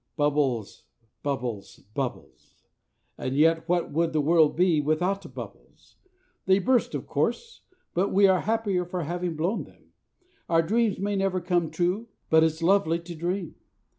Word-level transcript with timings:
Bubbles; 0.17 0.85
bubbles; 1.21 1.75
bubbles; 1.93 2.55
and 3.19 3.35
yet 3.35 3.69
what 3.69 3.91
would 3.91 4.13
the 4.13 4.19
world 4.19 4.55
be 4.55 4.81
without 4.81 5.31
bubbles? 5.35 5.95
They 6.47 6.57
burst, 6.57 6.95
of 6.95 7.05
course; 7.05 7.61
but 7.93 8.09
we 8.11 8.25
are 8.25 8.39
the 8.39 8.45
happier 8.45 8.83
for 8.83 9.03
having 9.03 9.35
blown 9.35 9.65
them! 9.65 9.91
Our 10.49 10.63
dreams 10.63 10.97
may 10.97 11.15
never 11.15 11.39
come 11.39 11.69
true; 11.69 12.07
but 12.31 12.43
it's 12.43 12.63
lovely 12.63 12.97
to 12.97 13.13
dream! 13.13 13.53